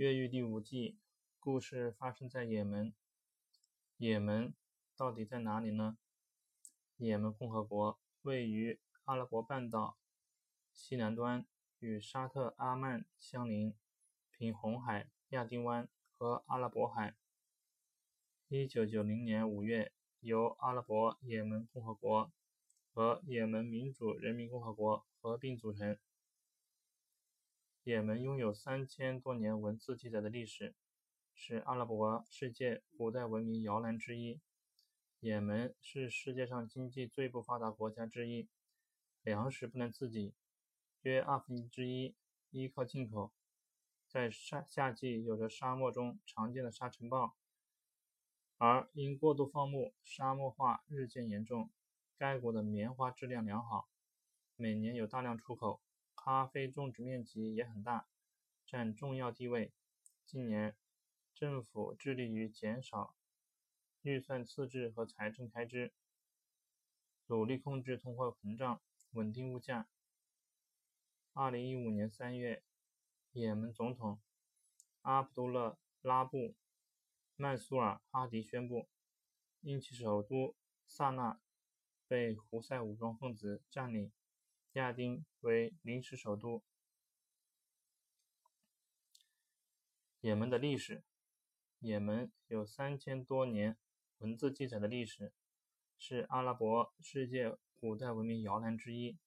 [0.00, 0.96] 越狱第五季，
[1.38, 2.94] 故事发生在也门。
[3.98, 4.54] 也门
[4.96, 5.98] 到底在哪里呢？
[6.96, 9.98] 也门共和国位于阿拉伯半岛
[10.72, 11.44] 西南端，
[11.80, 13.74] 与沙特阿曼相邻，
[14.30, 15.86] 凭红海、亚丁湾
[16.16, 17.14] 和阿拉伯海。
[18.48, 22.32] 一九九零年五月，由阿拉伯也门共和国
[22.90, 25.98] 和也门民主人民共和国合并组成。
[27.90, 30.76] 也门拥有三千多年文字记载的历史，
[31.34, 34.40] 是阿拉伯世界古代文明摇篮之一。
[35.18, 38.48] 也门是世界上经济最不发达国家之一，
[39.22, 40.32] 粮食不能自给，
[41.02, 42.14] 约二分之一
[42.52, 43.32] 依靠进口。
[44.06, 47.34] 在夏夏季有着沙漠中常见的沙尘暴，
[48.58, 51.68] 而因过度放牧，沙漠化日渐严重。
[52.16, 53.88] 该国的棉花质量良好，
[54.54, 55.80] 每年有大量出口。
[56.22, 58.06] 咖啡种植面积也很大，
[58.66, 59.72] 占重要地位。
[60.26, 60.76] 近年，
[61.34, 63.16] 政府致力于减少
[64.02, 65.94] 预算赤字和财政开支，
[67.26, 69.88] 努力控制通货膨胀，稳定物价。
[71.32, 72.62] 二零一五年三月，
[73.32, 74.20] 也门总统
[75.00, 76.36] 阿卜杜勒拉布·
[77.36, 78.86] 曼苏尔·哈迪宣布，
[79.62, 80.54] 因其首都
[80.86, 81.40] 萨那
[82.06, 84.12] 被胡塞武装分子占领。
[84.74, 86.62] 亚丁为临时首都。
[90.20, 91.02] 也门的历史，
[91.80, 93.76] 也门有三千多年
[94.18, 95.32] 文字记载的历史，
[95.98, 99.18] 是阿拉伯世界古代文明摇篮之一。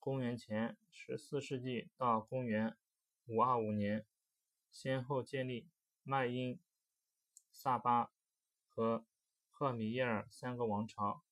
[0.00, 2.76] 公元前十四世纪到公元
[3.26, 4.04] 五二五年，
[4.72, 5.68] 先后建立
[6.02, 6.58] 麦因、
[7.52, 8.10] 萨巴
[8.68, 9.04] 和
[9.48, 11.22] 赫米耶尔三个王朝。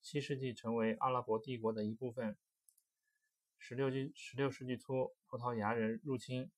[0.00, 2.36] 七世纪成为阿拉伯帝国的一部分。
[3.58, 6.50] 十六纪十六世纪初，葡萄牙人入侵。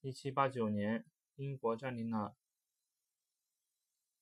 [0.00, 2.36] 一七八九年，英国占领了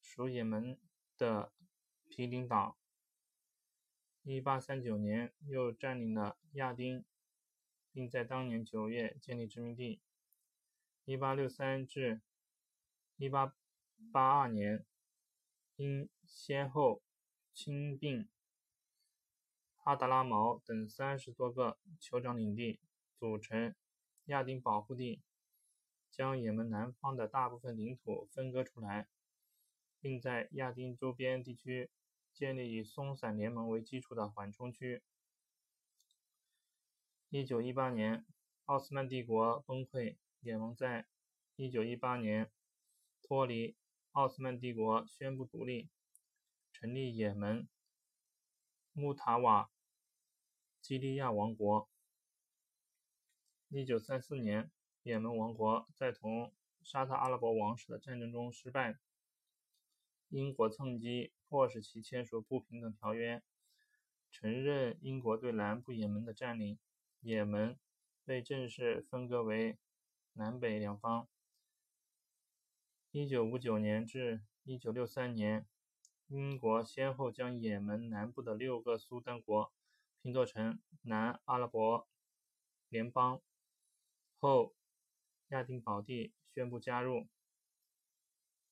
[0.01, 0.81] 属也门
[1.19, 1.53] 的
[2.09, 2.79] 皮林岛。
[4.23, 7.05] 一八三九年，又占领了亚丁，
[7.93, 10.01] 并在当年九月建立殖民地。
[11.05, 12.23] 一八六三至
[13.17, 13.55] 一八
[14.11, 14.87] 八二年，
[15.77, 17.03] 因先后
[17.53, 18.29] 亲并。
[19.87, 22.81] 阿达拉毛等三十多个酋长领地
[23.15, 23.73] 组成
[24.25, 25.23] 亚丁保护地，
[26.11, 29.07] 将也门南方的大部分领土分割出来，
[30.01, 31.89] 并在亚丁周边地区
[32.35, 35.05] 建立以松散联盟为基础的缓冲区。
[37.29, 38.27] 一九一八年，
[38.65, 41.07] 奥斯曼帝国崩溃，也门在
[41.55, 42.51] 一九一八年
[43.23, 43.77] 脱离
[44.11, 45.89] 奥斯曼帝国，宣布独立，
[46.73, 47.69] 成立也门
[48.93, 49.71] 穆塔瓦。
[50.87, 51.89] 基利亚王国。
[53.71, 54.71] 一九三四年，
[55.03, 58.97] 也门王国在同沙特阿拉伯王室的战争中失败，
[60.29, 63.43] 英国趁机迫使其签署不平等条约，
[64.31, 66.79] 承认英国对南部也门的占领，
[67.19, 67.77] 也门
[68.25, 69.79] 被正式分割为
[70.35, 71.27] 南北两方。
[73.11, 75.67] 一九五九年至一九六三年，
[76.29, 79.73] 英国先后将也门南部的六个苏丹国。
[80.27, 82.09] 拼凑成南阿拉伯
[82.89, 83.41] 联邦
[84.41, 84.75] 后，
[85.51, 87.29] 亚丁保地宣布加入。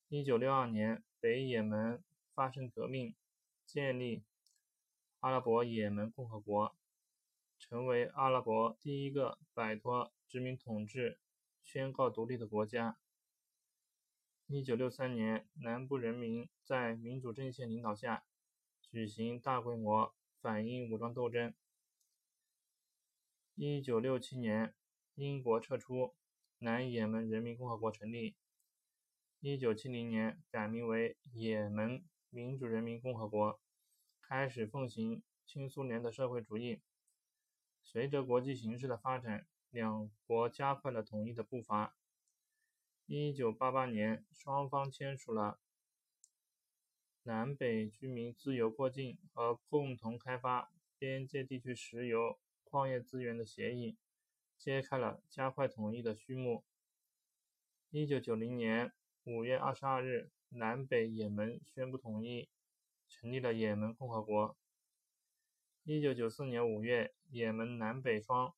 [0.09, 2.03] 一九六二年，北也门
[2.35, 3.15] 发生革命，
[3.65, 4.25] 建立
[5.21, 6.75] 阿拉伯也门共和国，
[7.57, 11.21] 成为阿拉伯第一个摆脱殖民统治、
[11.63, 12.99] 宣告独立的国家。
[14.49, 18.25] 一九六三年，南部人民在民主阵线领导下
[18.81, 20.13] 举行大规模。
[20.45, 21.55] 反英武装斗争。
[23.55, 24.75] 一九六七年，
[25.15, 26.15] 英国撤出，
[26.59, 28.37] 南也门人民共和国成立。
[29.41, 33.59] 一九七零年，改名为也门民主人民共和国，
[34.21, 36.83] 开始奉行新苏联的社会主义。
[37.83, 41.97] 随着国际形势的发展，两国加快了统一的步伐。
[43.07, 45.59] 一九八八年，双方签署了。
[47.27, 53.97] 南北居民自由过境和共同开发边界地区石油矿业资源的协议，
[54.59, 56.65] 揭开了加快统一的序幕。
[57.89, 58.93] 一九九零年
[59.23, 62.51] 五月二十二日，南北也门宣布统一，
[63.09, 64.55] 成立了也门共和国。
[65.85, 68.55] 一九九四年五月，也门南北双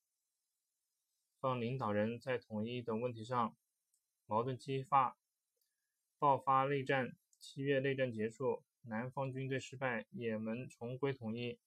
[1.38, 3.54] 方领导人在统一等问题上
[4.26, 5.16] 矛盾激化，
[6.18, 7.14] 爆发内战。
[7.48, 11.60] 七月内战结束，南方军队失败，也门重归统一。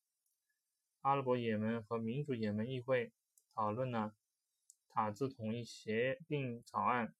[0.99, 3.13] 阿拉伯也门和民主也门议会
[3.53, 4.13] 讨论了
[4.89, 7.15] 塔兹统一协定草案，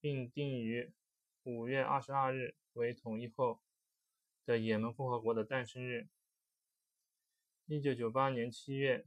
[0.00, 0.94] 并定于
[1.42, 3.60] 五月二十二日为统一后
[4.46, 6.08] 的也门共和国的诞生日。
[7.66, 9.04] 一九九八年七月，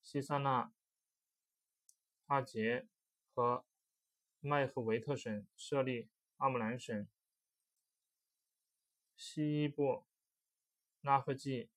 [0.00, 0.72] 西萨那、
[2.28, 2.86] 阿杰
[3.34, 3.66] 和
[4.40, 6.08] 麦克维特省设立
[6.38, 7.06] 阿姆兰省，
[9.16, 10.06] 西伊布
[11.00, 11.70] 拉赫季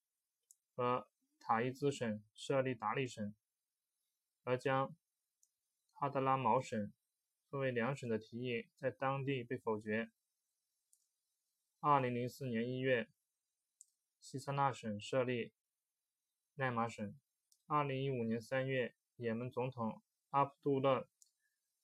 [0.76, 1.08] 和
[1.40, 3.34] 塔伊兹省设立达利省。
[4.44, 4.96] 而将
[5.92, 6.94] 哈德拉毛省
[7.50, 10.12] 分为两省的提议在当地被否决。
[11.80, 13.10] 二零零四年一月，
[14.20, 15.52] 西萨那省设立
[16.54, 17.20] 奈马省。
[17.66, 21.08] 二零一五年三月，也门总统阿卜杜勒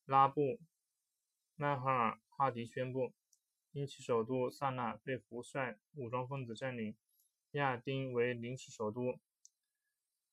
[0.06, 0.60] 拉布
[1.56, 3.16] 曼哈尔哈迪宣布，
[3.74, 6.96] 因其首都萨那被胡塞武装分子占领，
[7.52, 9.18] 亚丁为临时首都。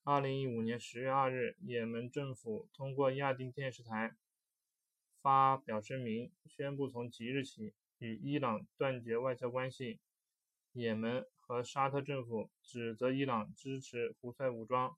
[0.03, 4.17] 二零一五年十月二日，也门政府通过亚丁电视台
[5.21, 10.01] 发表声明，宣布从即日起与伊朗断绝外交关系。
[10.73, 14.97] 也门和沙特政府指责伊朗支持胡塞武装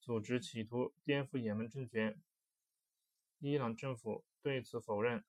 [0.00, 2.20] 组织，企图颠覆也门政权。
[3.38, 5.24] 伊朗政府对此否认。